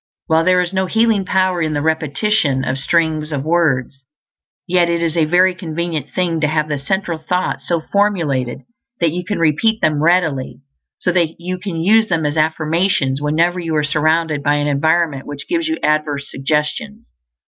[0.25, 4.03] While there is no healing power in the repetition of strings of words,
[4.67, 8.61] yet it is a very convenient thing to have the central thoughts so formulated
[8.99, 10.61] that you can repeat them readily,
[10.97, 15.27] so that you can use them as affirmations whenever you are surrounded by an environment
[15.27, 17.11] which gives you adverse suggestions.